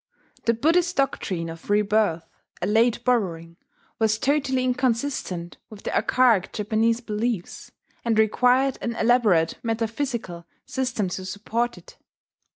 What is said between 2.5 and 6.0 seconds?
a late borrowing was totally inconsistent with the